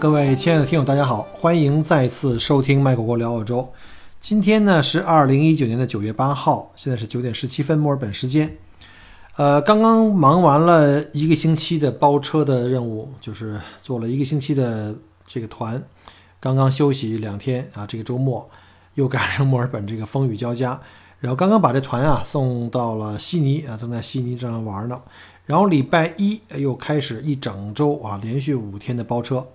[0.00, 3.70] 各位亲爱的听友，大家好，欢迎再次收听麦果果聊澳洲。
[4.18, 8.56] 今天呢是二零一九年的九月八号，现在是九点十七分墨尔本时间。
[9.36, 14.94] 呃，刚刚忙完了一个星期的包车的任务，就是做了一个星期的
[15.26, 15.82] 这个团，
[16.40, 18.48] 刚刚休息两天啊，这个周末
[18.94, 20.80] 又赶上墨尔本这个风雨交加，
[21.18, 24.98] 然后刚刚把这团啊送到了悉尼啊，正在悉尼这样玩呢。
[25.44, 29.46] 然后礼拜一又开始一整周啊，连续五天的包车。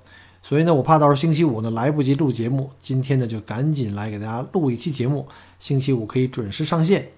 [0.47, 7.13] 所以呢，我怕到时候星期五呢来不及录节目，今天呢就赶紧来给大家录一期节目，星期五可以准时上线。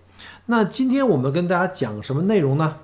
[0.45, 2.78] 那今天我们跟大家讲什么内容呢？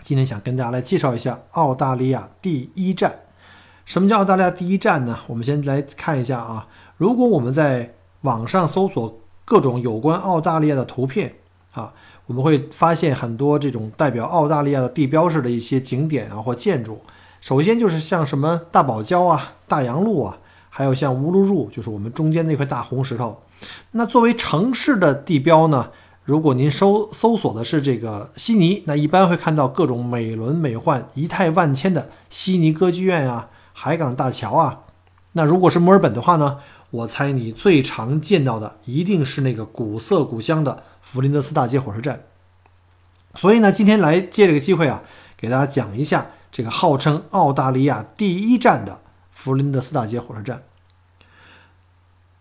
[0.00, 3.12] 今天想跟大家来介绍一下澳大利亚第一站。
[3.84, 5.18] 什么叫澳大利亚第一站呢？
[5.26, 11.34] 我们先来看一下啊，如果我们在网上搜索各种有关澳大利亚的图片
[11.72, 11.92] 啊，
[12.24, 17.02] 我们会发现很多这种代表澳大利亚的地标式的一些景点啊或建筑。
[17.46, 23.40] 首先就是像什么大堡礁啊、大洋路啊，还有像乌鲁鲁，就是我们中间那块大红石头。
[23.92, 25.90] 那作为城市的地标呢，
[26.24, 34.80] 如果您搜搜索的是这个悉尼，那一般会看到各种美轮美奂、仪态万千的悉尼歌剧院啊、海港大桥啊。
[35.34, 36.58] 那如果是墨尔本的话呢，
[36.90, 42.22] 我猜你最常见到的一定是那个古色古香的弗林德斯大街火车站。
[43.36, 45.04] 所以呢，今天来借这个机会啊，
[45.36, 46.26] 给大家讲一下。
[46.56, 50.62] 这个号称澳大利亚第一站的弗林德斯大街火车站，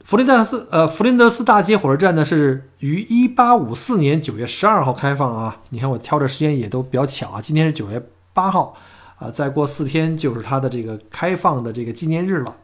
[0.06, 5.58] 弗林德斯呃弗林德斯大街火车站呢是于一八五四年九月十二号开放啊。
[5.72, 8.02] 你看我挑的时间也都比较巧啊，今天是九月
[8.34, 8.78] 八号
[9.18, 12.56] 啊，再过四天就是它的这个开放的这个纪念日了。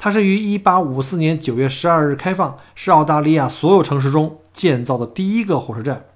[0.00, 6.06] 它是于一八五四年九月十二日开放，是澳大利亚所有城市中建造的第一个火车站。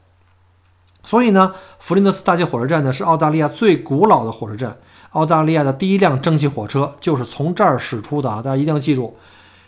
[1.05, 4.77] 所以呢，弗林德斯大街火车站呢是澳大利亚最古老的火车站，
[5.11, 8.37] 澳大利亚的第一辆蒸汽火车就是从这儿驶出的啊！
[8.41, 9.17] 大家一定要记住，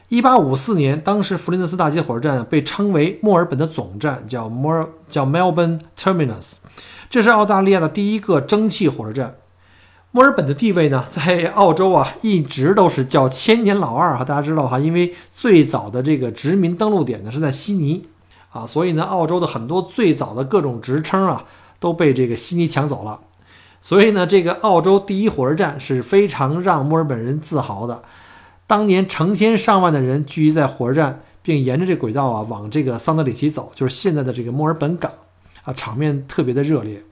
[0.09, 6.53] 一八五四年，当时弗林德斯大街火车站被称为墨尔本的总站，叫墨尔叫 Melbourne Terminus，
[7.11, 9.35] 这是澳大利亚的第一个蒸汽火车站。
[10.13, 18.07] 墨尔本的地位呢，在澳洲啊一直都是叫千年老二哈，大家知道哈，因为最早的这个殖民登陆点呢是在悉尼。
[18.51, 21.45] 啊，所以呢，澳洲的很多最早的各种职称啊，
[21.84, 23.21] 都被这个悉尼抢走了。
[23.83, 28.03] 所以呢，这个澳洲第一火车站是非常让墨尔本人自豪的。
[28.67, 35.12] 当年成千上万的人聚集在火车站，并沿着这轨道啊往这个桑德里奇走，就是现在的这个墨尔本港
[35.65, 37.03] 啊，场面特别的热烈。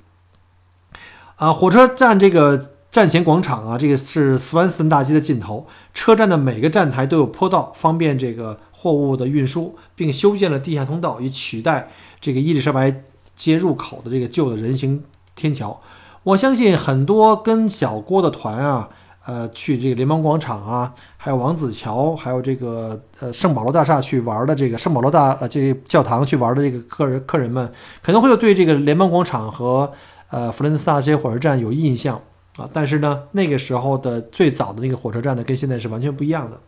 [1.36, 8.58] 啊，火车站这个站前广场啊，这个是斯万森大街的尽头，车站的每个站台都有坡道，方便这个。
[8.82, 11.88] 货物的运输，并修建了地下通道，以取代
[12.20, 13.04] 这个伊丽莎白
[13.34, 15.02] 街入口的这个旧的人行
[15.34, 15.80] 天桥。
[16.24, 18.88] 我相信很多跟小郭的团啊，
[19.24, 27.72] 呃，去这个联邦广场啊，还有王子桥，还有这个呃圣保罗大厦去玩的这个圣保罗大呃这个教堂去玩的这个客人客人们，
[28.02, 29.92] 可能会有对这个联邦广场和
[30.30, 32.20] 呃弗伦斯大街火车站有印象
[32.56, 32.68] 啊。
[32.72, 36.60] 但是呢，那个时候的最早的那个火车站呢，跟现在是完全不一样的。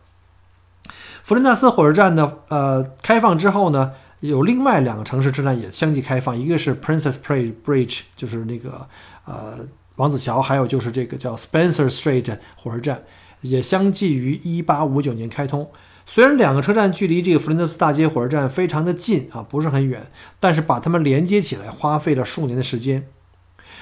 [1.23, 3.93] 弗林纳斯火车站呢，呃，开放之后呢，
[4.27, 8.87] 有另外两个城市车站也相继开放，一个是 Princess Pray Bridge，就是那个
[9.25, 9.59] 呃
[9.95, 13.03] 王子桥，还有就是这个叫 Spencer Street 火车站，
[13.41, 15.69] 也相继于1859年开通。
[16.05, 23.07] 虽然两个车站距离这个弗林德斯大街火车站非常的近啊，不是很远，但是把它们连接起来花费了数年的时间。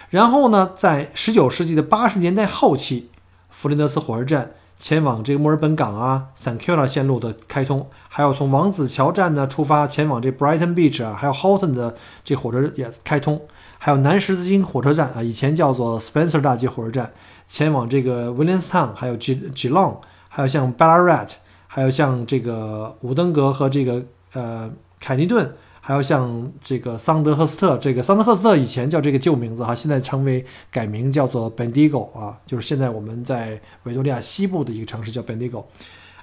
[0.10, 3.10] 然后呢，在19世纪的80年代后期，
[3.50, 4.52] 弗林德斯火车站。
[4.84, 11.96] 前往这个墨尔本港啊，San q u i l a 线路的开通，还有从王子桥站呢出发前往这 Brighton Beach 啊，还有 Halton 的
[12.26, 13.42] 这火车也开通，
[13.78, 17.14] 还有南十字星火车站啊，以前叫做 Spencer 大街火车站，
[17.48, 21.30] 前往这个 Williamstown，还有 G G Long，还有像 Ballarat，
[21.68, 24.04] 还有像这个伍登格和这个
[24.34, 24.70] 呃
[25.00, 25.50] 凯尼顿。
[25.86, 35.66] 还有像这个桑德赫斯特，这个桑德赫斯特以前叫这个旧名字哈，现在称为改名叫做 Bendigo 啊，就是现在我们在维多利亚西部的一个城市叫 Bendigo。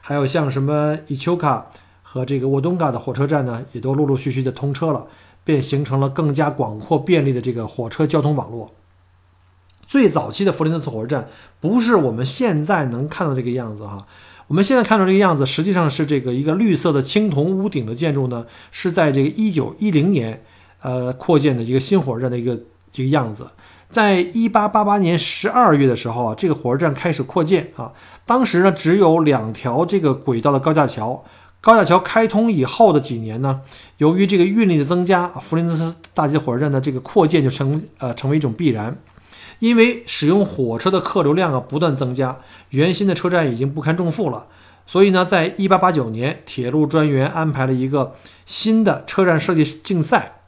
[0.01, 1.67] 还有像什么伊丘卡
[2.03, 5.07] 和这个沃东嘎的火车站呢，也都陆陆续续的通车了，
[5.45, 8.73] 便形成了更加广阔便利的这个火车交通网络。
[9.87, 11.29] 最早期的弗林德斯火车站
[11.61, 14.07] 不是我们现在能看到这个样子哈。
[14.50, 20.43] 我们现在看到这个样子，实际上是这个一个绿色的青铜屋顶的建筑呢，是在这个一九一零年
[20.82, 22.58] 呃扩建的一个新火车站的一个
[22.91, 23.47] 这个样子。
[23.91, 27.93] 在一八八八年十二月的时候啊，这个火车站开始扩建啊，
[28.26, 31.25] 当时呢只有两条这个轨道的高架桥。
[31.61, 33.61] 高架桥开通以后的几年呢，
[33.99, 38.99] 由于这个运力的增加，弗林斯大街火车站的这个扩建就成呃成为一种必然。
[39.61, 42.41] 因为使用火车的客流量啊不断增加，
[42.71, 44.49] 原先的车站已经不堪重负了，
[44.87, 48.15] 所以呢，在一八八九年，铁路专员安排了一个
[48.45, 50.41] 新的车站设计竞赛。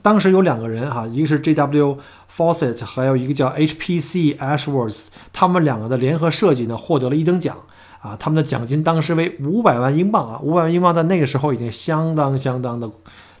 [0.00, 1.98] 当时有两个人哈，一个是 J.W.
[2.34, 4.34] Fawcett，还有一个叫 H.P.C.
[4.34, 7.56] Ashworth，他们两个的联合设计呢，获得了一等奖。
[8.00, 12.90] 啊，他们的奖金当时为五百万英镑啊，五百万英镑在那个时候已经相当相当的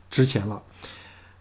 [0.08, 0.62] 值钱了。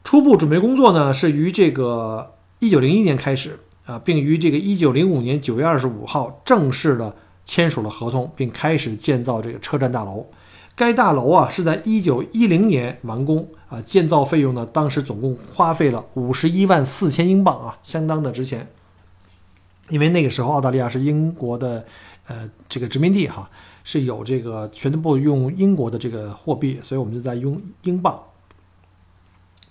[0.04, 10.28] 初步准备工作呢，是于这个一九零一年开始啊，并于这个一九零五年九月二十五号正式的签署了合同，并开始建造这个车站大楼。
[10.76, 18.68] 该大楼啊是在一九一零年完工啊，建造费用呢，当时总共花费了五十一万四千英镑啊，相当的值钱。
[19.90, 21.84] 因为那个时候澳大利亚是英国的。
[22.28, 23.50] 呃，这个殖民地哈
[23.84, 28.18] 是有这个全部用英国的这个货币，所以我们就在用英镑。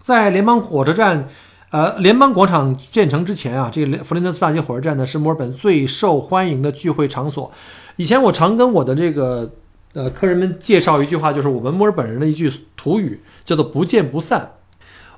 [0.01, 1.29] 在联邦火车站，
[1.71, 7.51] 呃，联邦广场建成之前啊，这个弗林德斯大街火车站呢是墨尔本最受欢迎的聚会场所。
[7.97, 9.51] 以前我常跟我的这个
[9.93, 14.53] 呃客人们介绍一句话，就是我们墨尔本人的一句土语，叫做“不见不散”。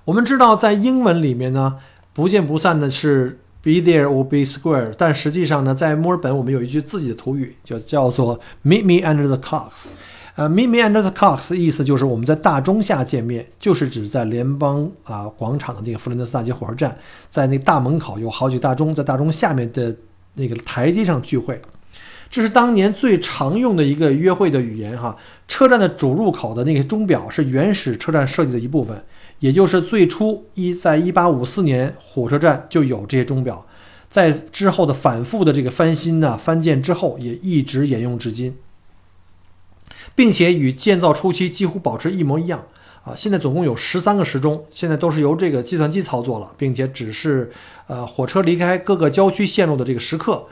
[0.05, 1.79] 我们知道，在英文里面呢
[2.13, 3.39] ，“不见不散”的是。
[3.65, 9.87] Be there or be square，但实际上呢，在墨尔本我们有一句自己的土语，就叫做 Meet me under the clocks。
[10.35, 16.97] 呃，Meet me under the clocks 的意思就是我们在大钟下见面，就是指在联邦啊广场的那个弗林德斯大街火车站，
[17.29, 19.95] 在那大门口有好几大钟，在大钟下面的
[20.35, 21.61] 那个台阶上聚会。
[22.31, 25.15] 这是当年最常用的一个约会的语言哈。
[25.47, 29.05] 车站的主入口的那个钟表是原始车站设计的一部分。
[29.41, 33.67] 也就是最初一在一八五四年火车站就有这些钟表，
[34.09, 38.55] 在之后的反复的这个翻新呢翻建之后，也一直沿用至今，
[40.15, 42.63] 并且与建造初期几乎保持一模一样
[43.05, 43.15] 啊。
[43.17, 47.51] 现在总共有十三个时钟，现在都是由这个计算机操作了，并且只是
[47.87, 50.47] 呃火车离开各个郊区线路的这个时刻。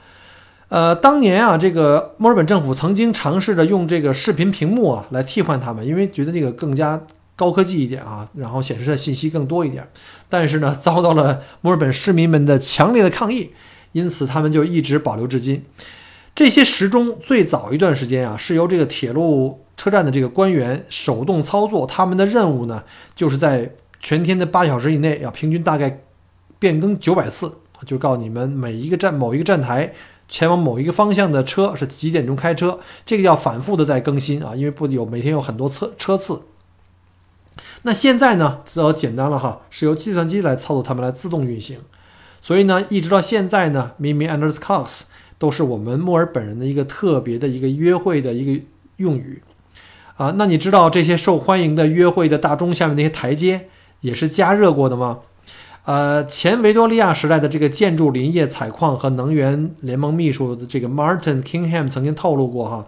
[0.69, 7.01] 呃，当年啊，这个墨尔本政府曾经尝试着用这个视频屏幕啊来替换它们，因为觉得这个更加。
[7.37, 9.89] 高科技一点啊，然后显示的信息更多一点，
[10.29, 13.49] 但是呢， 遭到了墨尔本市民们的强烈的抗议，
[13.93, 15.65] 因此他们就一直保留至今。
[16.41, 22.83] 这些时钟最早一段时间啊，是由这个铁路车站的这个官员手动操作，他们的任务呢，
[23.15, 23.71] 就是在
[24.01, 26.01] 全天的八小时以内，要平均大概
[26.59, 29.93] 变更九百次，就告诉你们每一个站某一个站台
[30.31, 36.45] 前往某一个方向的车是几点钟开车，这个要反复的在更新啊，因为不有每天有很多车车次。
[37.83, 41.81] 那现在呢，则简单了哈，是由计算机来操作它们来自动运行。
[42.41, 45.01] 所以呢，一直到现在呢，“Mimi under the clocks”
[45.41, 48.63] 都是我们墨尔本人的一个特别的一个约会的一个
[48.99, 49.43] 用语
[50.17, 50.35] 啊。
[50.37, 53.69] 那你知道这些受欢迎的约会的大钟下面那些台阶
[54.03, 55.19] 也是加热过的吗？
[55.87, 62.87] 呃，前维多利亚时代的这个建筑林业采矿和能源联盟秘书的这个 Martin Kingham 曾经透露过哈，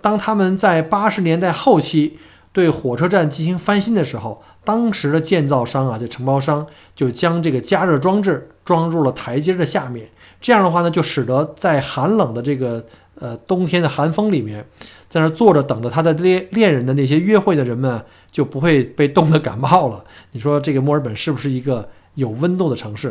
[0.00, 2.18] 当他们在八十年代后期。
[2.52, 6.66] 对火车站进行翻新的时候，当时的建造商啊，这承包商
[6.96, 10.08] 就将这个加热装置装入了台阶的下面。
[10.40, 12.84] 这样的话呢，就使得在寒冷的这个
[13.16, 14.64] 呃冬天的寒风里面，
[15.08, 20.02] 在那坐着等着他的恋恋人的那些约会的人们就不会被冻得感冒了。
[20.32, 23.10] 你说这个墨尔本是不是一个有温度的城市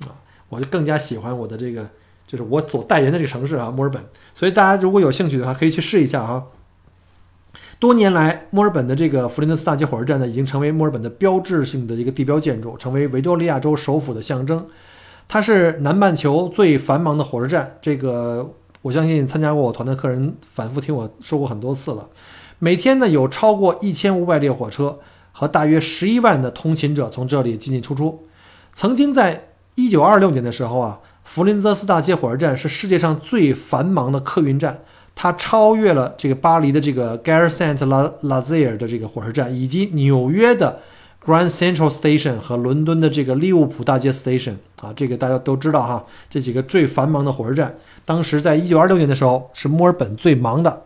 [0.00, 0.12] 啊？
[0.48, 1.88] 我就更加喜欢我的这个，
[2.26, 4.04] 就是我所代言的这个城市啊，墨尔本。
[4.34, 6.42] 所以大家如果有兴趣的话，可以去试一下啊。
[7.78, 14.66] 多年来，墨尔本的这个弗林德斯大街火车站呢，已经成为墨尔本的标志性的一个地标建筑，成为维多利亚州首府的象征。
[15.28, 17.76] 它是南半球最繁忙的火车站。
[17.80, 18.52] 这个
[18.82, 22.08] 我相信参加过我团的客人反复听我说过很多次了。
[22.58, 24.98] 每天呢，有超过一千五百列火车
[25.32, 28.26] 和大约十一万的通勤者从这里进进出出。
[28.72, 34.80] 曾经在一九二六年的时候啊，弗林泽斯大街火车站是世界上最繁忙的客运站。
[35.18, 40.80] 它超越了这个巴黎的这个 Gare Saint Lazare 的这个火车站，以及纽约的
[41.26, 50.84] Grand Central Station 和伦敦的这个利物浦大街 Station 啊，这个大家都知道哈，这几个最繁忙的火车站，当时在一九二六年的时候是墨尔本最忙的。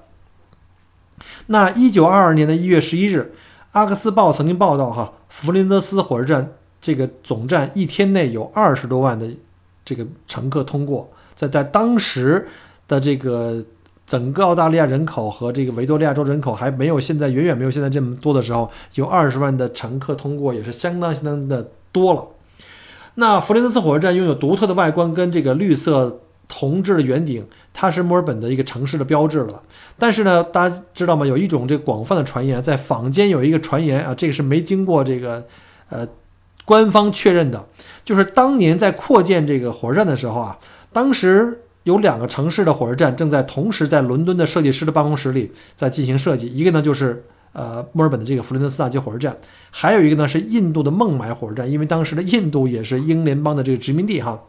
[1.48, 3.34] 那一九二二年的一月十一日，
[3.72, 9.28] 阿克斯报曾经报道哈，弗林德斯火车站这个总站一天内有二十多万的
[9.84, 12.48] 这个乘客通过，在在当时
[12.88, 13.62] 的这个
[14.10, 22.26] 整个澳大利亚人口和这个维多利亚州人口还没有现在远远没有现在这么多的时候，有二十万的乘客通过也是相当相当的多了。
[23.14, 29.62] 那弗林德斯火车站拥有独特的外观跟这个绿色铜制的圆顶，它是墨尔本的一个城市的标志了。
[29.96, 31.24] 但是呢，大家知道吗？
[31.24, 35.46] 有一种这个广泛的传言，在坊间有一个传言啊，这个是没经过这个
[35.88, 36.04] 呃
[36.64, 37.64] 官方确认的，
[38.04, 40.58] 就是当年在扩建这个火车站的时候啊，
[40.92, 49.36] 当时有两个城市的火车站正在同时在伦敦的设计师的办公室里在进行设计，一个呢就是呃墨尔本的这个弗林德斯大街火车站，
[49.70, 54.42] 还有一个呢是印度的孟买火车站，因为当时的印度也是英联邦的这个殖民地哈。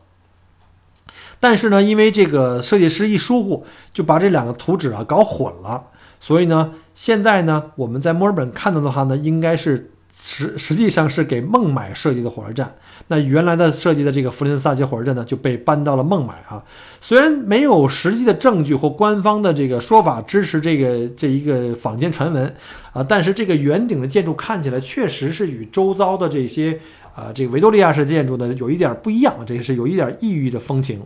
[1.40, 5.86] 但是呢，因为这个设计师一疏忽，就把这两个图纸啊搞混了，
[6.20, 12.76] 所以呢，现在呢我们在墨尔本看到的话呢，应该是实实际上是给孟买设计的火车站。
[13.12, 16.64] 那原来的设计的这个弗林斯大街火车站呢，就被搬到了孟买啊。
[17.02, 22.56] 虽然没有实际的证据或官方的这个说法支持这个这一个坊间传闻
[22.94, 26.80] 啊，但是这个圆顶的建筑看起来确实是与周遭的这些
[27.14, 31.02] 啊这个维多利亚式建筑呢有一点不一样，这个是有一点异域的风情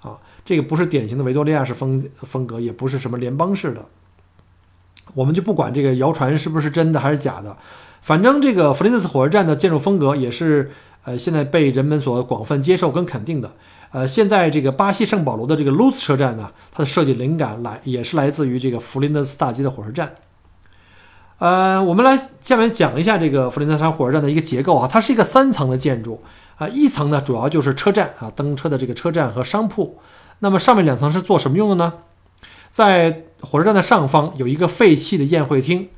[0.00, 0.16] 啊。
[0.44, 3.84] 这个不是典型的维多利亚式风风格，也不是什么联邦式的，
[5.14, 7.56] 我们就不管这个谣传是不是真的还是假的，
[8.00, 10.70] 反正这个弗林斯火车站的建筑风格也是
[11.04, 13.52] 呃现在被人们所广泛接受跟肯定的。
[13.90, 20.12] 呃，现在这个巴西圣保罗的这个卢茨车站呢，它的设计灵感来也是来自于这个弗林德斯大街的火车站。
[21.38, 26.20] 呃，我们来下面讲一下这个弗林德斯火车站的一个结构啊，它是一个三层的建筑
[26.56, 29.98] 啊，一层呢主要就是车站啊，登车的这个车站和商铺。
[30.40, 31.94] 那么上面两层是做什么用的呢？
[32.70, 35.88] 在火车站的上方有一个废弃的宴会厅，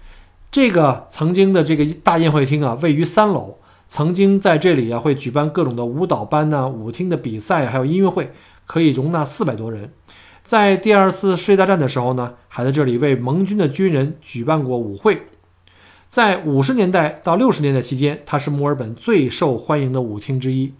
[0.52, 3.56] 这个曾经的这个大宴会厅啊，位于三楼，
[3.90, 8.32] 曾经在这里啊会举办各种的舞蹈班呐、舞厅的比赛，还有音乐会，
[8.64, 9.92] 可以容纳四百多人。
[10.42, 15.26] 在第二次世界大战的时候呢，还在这里为盟军的军人举办过舞会。
[16.08, 20.72] 在五十年代到六十年代期间，它是墨尔本最受欢迎的舞厅之一。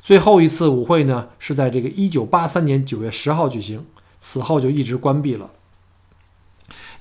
[0.00, 3.84] 最后一次舞会呢，是在这个一九八三年九月十号举行，
[4.18, 5.50] 此后就一直关闭了。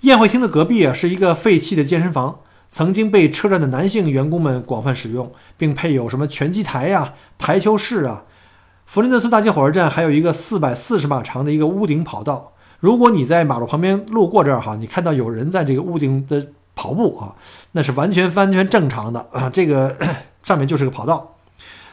[0.01, 2.39] 宴会厅的隔壁啊，是一个废弃的健身房，
[2.75, 8.25] 曾经被车站的男性员工们广泛使用，并配有什么拳击台呀、台球室啊。
[8.86, 12.51] 弗林德斯大街火车站还有一个四百四十码长的一个屋顶跑道，
[12.82, 17.36] 如果你在马路旁边路过这儿哈，你看到有人在这个屋顶的跑步啊，
[17.72, 19.96] 那是完全完全正常的啊，这个
[20.44, 21.38] 上面就是个跑道。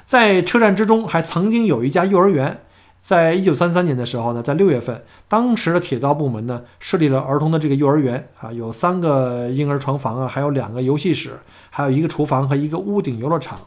[0.05, 2.59] 在车站之中，还曾经有一家幼儿园。
[3.03, 11.37] 在一九三三年的时候呢，在六月份，当时的铁道部门呢设立了儿童的这个幼儿园啊，有三个婴儿床房啊，还有两个游戏室，
[11.69, 13.59] 还有一个厨房和一个屋顶游乐场。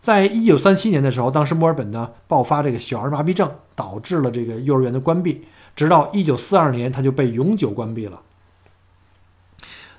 [0.00, 8.22] 在一九三七年的时候，当时墨尔本呢爆发这个小儿麻痹症，导致了这个幼儿园的关闭，直到一九四二年，它就被永久关闭了。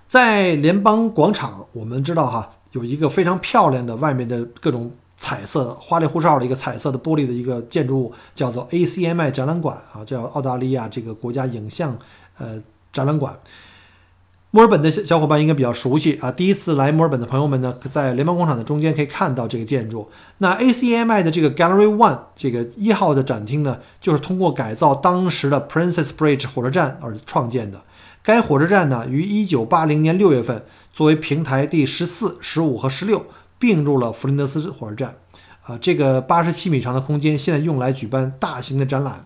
[0.08, 4.94] 在联邦广场，我们知道哈，有一个非常漂亮的外面的各种。
[5.18, 11.98] 彩色花里胡哨的一个彩色的玻璃的一个建筑物，叫做 ACMI 展览馆啊，叫澳大利亚这个国家影像
[12.38, 12.62] 呃
[12.94, 13.38] 展览馆。
[14.52, 20.10] 墨尔本的小伙伴应该比较熟悉啊，第一次来墨尔本的朋友们呢，在联邦广场的中间可以看到这个建筑。
[20.38, 27.82] 那 ACMI 的这个 Gallery One 这个一号的展厅呢，就是通过改造当时的 Princess Bridge 火车站而创建的。
[28.24, 33.26] 该火车站呢，于1980年6月份作为平台第十四、十五和十六。
[33.60, 35.16] 并入了弗林德斯火车站，
[35.64, 39.26] 啊，这个八十七米长的空间现在用来举办大型的展览。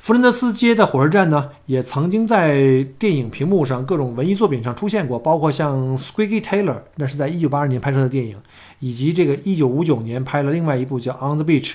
[0.00, 8.40] 弗林德斯街的火车站呢，也曾经在电影屏幕上、各种文艺作品上出现过，包括像《Squeaky Taylor》，那是在一九八二年拍摄的电影，
[8.78, 11.72] 以及这个一九五九年拍了另外一部叫《On the Beach》，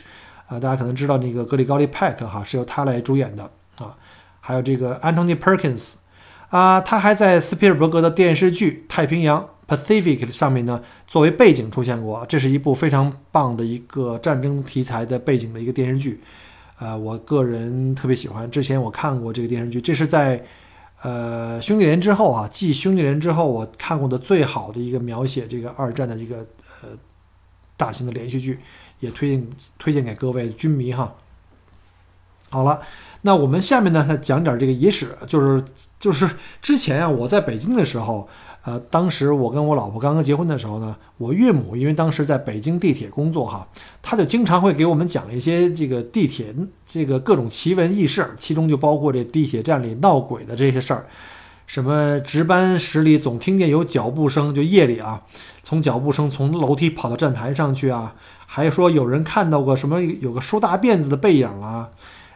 [0.48, 3.96] 啊，大家可能知道那个格里高利·派克哈是由他来主演的啊，
[4.40, 5.96] 还有这个 Anthony Perkins，
[6.50, 9.42] 啊，他还在斯皮尔伯格的电视剧《太平洋》。
[9.66, 16.22] Pacific 上面呢，作为背景出现过，这是一部非常棒的一个战争题材的背景的一个电视剧，
[16.80, 18.52] 呃，我个人特别喜欢。
[18.52, 20.44] 之前我看过这个电视剧，这是在
[21.02, 26.46] 呃兄弟连之后啊，继兄弟连之后我看过的最好的一个描写这个二战的一个
[26.82, 26.90] 呃
[27.78, 28.60] 大型的连续剧，
[29.00, 29.48] 也推荐
[29.80, 31.16] 推荐给各位军迷哈。
[32.50, 32.82] 好了，
[33.22, 35.64] 那我们下面呢，再讲点这个野史，就是
[36.00, 36.30] 就是
[36.62, 38.28] 之前啊，我在北京的时候。
[38.66, 43.68] 呃，当时我跟我老婆刚刚结婚的时候呢，我岳母因为当时在北京地铁工作哈，
[44.02, 46.56] 她就经常会给我们讲一些这个地铁
[46.86, 51.06] 这个各种奇闻异事，其中就包括这地铁站里闹鬼的这些事儿。
[51.68, 55.22] 什么值班室里总听见有脚步声，就夜里啊，
[55.62, 58.16] 从脚步声从楼梯跑到站台上去啊，
[58.46, 61.90] 还说有人看到过什么有个梳大辫子的背影啊。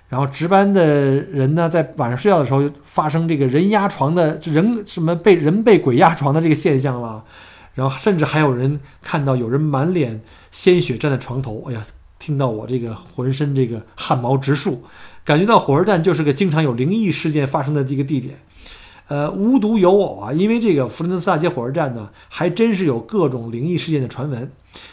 [0.10, 7.26] 然后值班的人呢，在晚上睡觉的时候就发生这个人压床的人什么被人被鬼压床的这个现象了，
[7.74, 11.86] 然后甚至还有人看到有人满脸鲜血站在床头，哎呀，
[12.20, 14.82] 听到我这个浑身这个汗毛直竖，
[15.26, 18.40] 感觉到火车站就是个经常有灵异事件发生的这个地点。
[19.10, 24.50] 呃，无独有偶啊，因为这个弗林德斯大街火车站呢，还真是有各种灵异事件的传闻。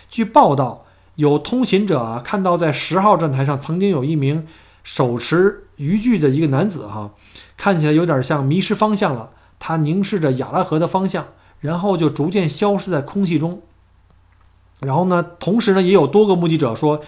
[0.09, 4.44] 据报道，有通勤者啊看到在十号站台上曾经有一名。
[4.84, 7.14] 手持渔具的一个男子，哈，
[7.56, 9.32] 看起来有点像迷失方向了。
[9.58, 11.26] 他凝视着亚拉河的方向，
[11.58, 13.62] 然后就逐渐消失在空气中。
[14.80, 17.00] 然后呢，同时呢，也有多个目击者说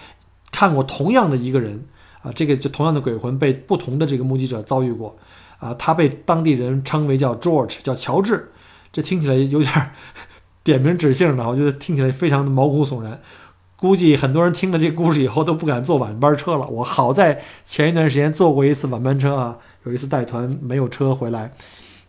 [0.51, 1.85] 看过同样的一个人，
[2.23, 5.15] 啊，这个就同样的鬼魂被不同的这个目击者遭遇过，
[5.59, 8.51] 啊，他被当地人称为叫 George，叫乔治。
[8.91, 9.91] 这听起来有点
[10.63, 13.21] 点名指姓的，我觉得听起来非常的毛骨悚然。
[13.79, 16.67] 估计很多人听了这故事以后都不敢坐晚班车了。
[16.67, 19.55] 我好在前一段时间坐过一次晚班车啊，
[19.85, 21.53] 有一次带团没有车回来，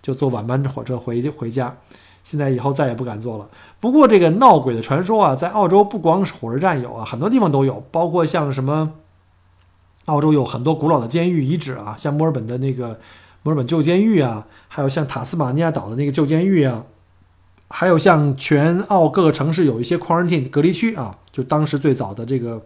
[0.01, 1.77] 就坐晚班火车回回家。
[2.25, 3.47] 现在以后再也不敢坐了。
[3.81, 8.93] 不过这个闹鬼的传说啊，在澳洲不光是火车站有啊，很多地方都有，包括像什么，
[10.07, 12.99] 澳洲有很多古老的监狱遗址啊，像墨尔本的那个
[13.43, 16.85] 墨尔本旧监狱啊，还有像塔斯马尼亚岛的那个旧监狱啊。
[17.71, 22.63] 还有像全澳各个城市有一些 quarantine 隔离区啊，就当时最早的这个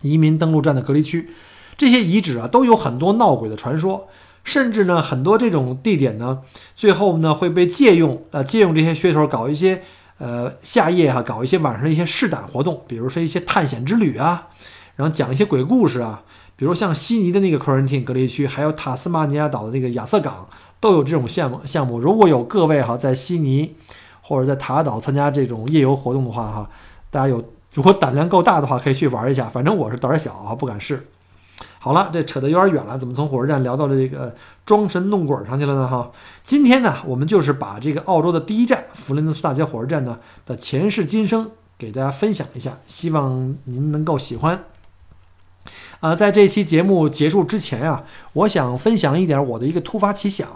[0.00, 1.30] 移民登陆站的隔离区，
[1.76, 4.08] 这些遗址啊都有很多闹鬼的传说，
[4.44, 6.42] 甚至呢很多这种地点呢，
[6.74, 9.82] 最后呢会被借用，呃借用这些噱头搞一些
[10.18, 14.48] 呃夏夜哈，搞一些晚上的一些试胆活动，比如说一些探险之旅啊，
[14.96, 16.22] 然后讲一些鬼故事啊，
[16.56, 20.48] 比如像悉尼的那个 quarantine 隔离区，还有塔斯马尼亚岛的那个亚瑟港。
[20.78, 23.74] 都有这种项目项目，如果有各位哈在悉尼
[24.20, 26.70] 或者在塔岛参加这种夜游活动的话哈，
[27.16, 27.42] 大家有
[27.72, 29.48] 如果胆量够大的话，可以去玩一下。
[29.48, 31.08] 反正我是胆儿小啊，不敢试。
[31.78, 34.36] 好了，这扯得有点远了，怎么从火车站聊到了这个
[34.66, 35.88] 装神弄鬼上去了呢？
[35.88, 36.10] 哈，
[36.44, 44.64] 今天呢，我们就是把这个澳洲的第一站弗林德斯大街火车站呢的前世今生给大家分享一下，希望您能够喜欢。
[46.00, 50.46] 啊，在这期节目结束之前啊，我想分享一点我的一个突发奇想。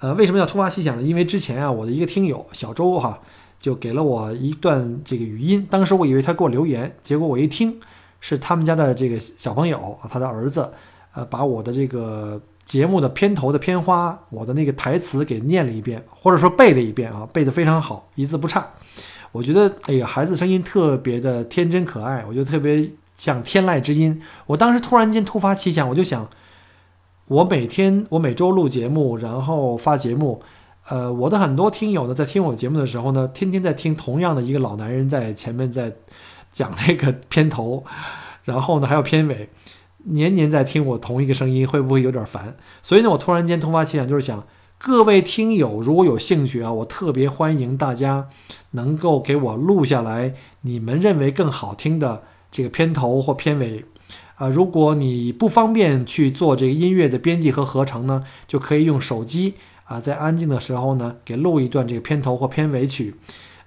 [0.00, 1.02] 呃，为什么叫突发奇想呢？
[1.02, 3.20] 因为之前啊，我的一个听友小周哈，
[3.64, 5.66] 就给了我一段这个语音。
[5.70, 7.80] 当时我以为他给我留言，结果我一听
[8.20, 10.70] 是他们家的这个小朋友他的儿子，
[11.14, 18.68] 呃，把我的这个节目的片头的片花，我的那个台词给念了一遍，或者说背了一遍啊，背得非常好，一字不差。
[19.32, 22.90] 我觉得，哎呀，孩子声音特别的天真可爱，我觉得特别。
[23.16, 26.28] 像天籁之音，我当时突然间突发奇想，我就想，
[27.28, 30.42] 我每天我每周录节目，然后发节目，
[30.88, 35.92] 呃，我的很多听友呢，在听我节目的时候呢，天天在听同样的一个老男人在前面在
[36.52, 37.84] 讲这个片头，
[38.42, 39.48] 然后呢还有片尾，
[40.04, 42.56] 年年在听我同一个声音，会不会有点烦？
[42.82, 44.46] 所以呢，我突然间突发奇想，就是想
[44.78, 48.28] 各位听友如果有兴趣啊，我特别欢迎大家
[48.72, 52.22] 能够给我录下来你们认为更好听的。
[52.50, 53.84] 这个片头或片尾，
[54.36, 63.14] 啊，如果你不方便去做这个音乐的编辑和合成呢，就可以用手机啊，在安静的时候呢，给录一段这个片头或片尾曲，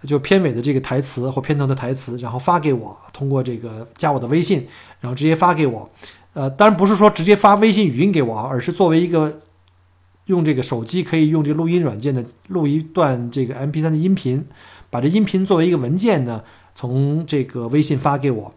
[0.04, 4.68] 就片尾的这个台词或片头的台词，然后发给我，通过这个加我的微信，
[5.00, 5.90] 然后直接发给我。
[6.34, 9.42] 呃，当然不是说直接发微信语音给我啊，而是作为一个
[10.26, 14.46] 用这个手机可以用这个录音软件的录一段这个 MP3 的音频，
[14.90, 16.44] 把这音频作为一个文件呢，
[16.76, 18.54] 从这个微信发给我。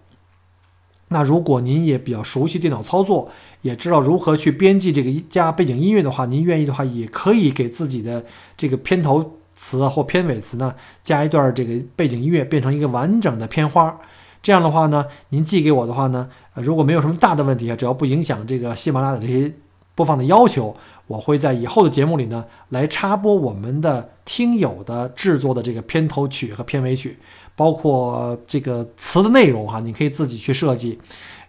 [1.12, 3.29] 那如果您也比较熟悉电脑操作，
[3.62, 8.25] 也知道如何去编辑这个加背景音乐的话，您愿意的话，也可以给自己的
[8.57, 13.99] 这个片头词或片尾词呢加一段这个背景音乐，变成一个完整的片花。
[14.40, 19.53] 这样的话呢，您寄给我的话呢，呃如果没有什么大的问题啊，只要不影响这个喜马拉雅的这些
[19.96, 20.77] 播放的要求，
[21.09, 27.18] 我会在以后的节目里呢来插播我们的听友的制作的这个片头曲和片尾曲。
[27.57, 30.99] 包括这个词的内容哈，你可以自己去设计，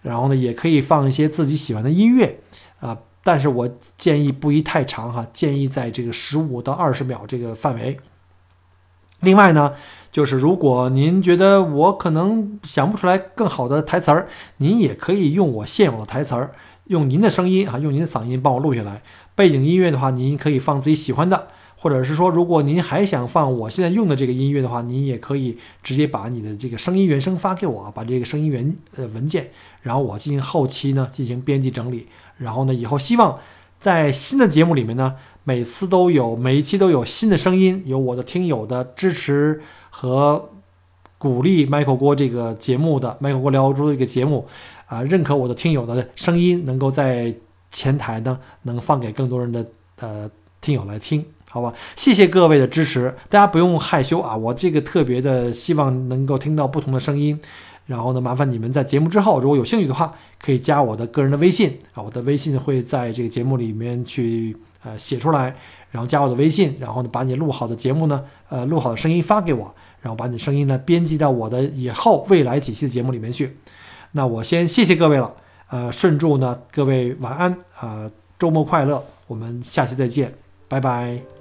[0.02, 2.40] 然后呢，也可以放一些自己喜欢的音乐
[2.80, 2.98] 啊。
[3.24, 8.00] 但是我建议不宜太长哈，建议在这个十五到二十秒这个范围。
[9.20, 9.74] 另外呢，
[10.12, 19.04] 就是如果您觉得我可能想不出来更好的台词儿，您也可以用我现有的台词儿，用您的声音啊，用您的嗓音帮我录下来。
[19.36, 21.50] 背景音乐的话，您可以放自己喜欢的。
[21.82, 29.50] 或者是说，如果您还想放我现在用的这个音乐的话，您也可以直接把你的这个声音原声发给我，把这个声音原呃文件，
[29.82, 33.40] 然后我进行后期呢进行编辑整理，然后呢以后希望
[33.80, 40.50] 在新的节目里面呢每次都有，每一期都有新的声音，有我的听友的支持和
[41.18, 44.46] 鼓励，Michael 郭这个节目的 Michael 郭聊欧洲的一个节目
[44.86, 47.34] 啊，认可我的听友的声音，能够在
[47.72, 49.66] 前台呢，能放给更多人的
[50.00, 50.30] 呃
[50.62, 51.26] 听友来听。
[51.54, 54.38] 好吧，谢谢各位的支持，大家不用害羞啊！
[54.38, 57.38] 我这个特别的希望能够听到不同的声音，
[57.88, 65.54] 然后呢，麻烦你们在节目之后，如果有兴趣的话，可以加我的个人的微信啊，我的微信会在这个节目里面去呃写出来，
[65.92, 73.58] 然后加我的微信，然后呢，把你录好的节目呢，呃，录好的声音发给我，然后把你声音呢编辑到我的以后未来几期的节目里面去。
[74.14, 75.36] 那我先谢谢各位了，
[75.70, 78.10] 呃，顺祝呢各位晚安啊，
[78.40, 80.34] 周末快乐，我们下期再见，
[80.70, 81.41] 拜拜。